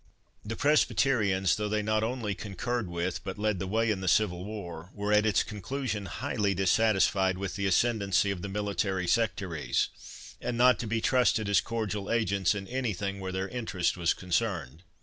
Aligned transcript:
The 0.43 0.55
Presbyterians, 0.55 1.57
though 1.57 1.69
they 1.69 1.83
not 1.83 2.01
only 2.03 2.33
concurred 2.33 2.87
with, 2.87 3.23
but 3.23 3.37
led 3.37 3.59
the 3.59 3.67
way 3.67 3.91
in 3.91 4.01
the 4.01 4.07
civil 4.07 4.43
war, 4.43 4.89
were 4.95 5.13
at 5.13 5.27
its 5.27 5.43
conclusion 5.43 6.07
highly 6.07 6.55
dissatisfied 6.55 7.37
with 7.37 7.55
the 7.55 7.67
ascendency 7.67 8.31
of 8.31 8.41
the 8.41 8.49
military 8.49 9.05
sectaries, 9.07 9.89
and 10.41 10.57
not 10.57 10.79
to 10.79 10.87
be 10.87 11.01
trusted 11.01 11.47
as 11.47 11.61
cordial 11.61 12.09
agents 12.09 12.55
in 12.55 12.67
anything 12.67 13.19
where 13.19 13.31
their 13.31 13.49
interest 13.49 13.95
was 13.95 14.15
concerned. 14.15 14.81